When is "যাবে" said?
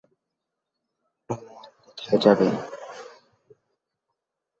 2.23-2.47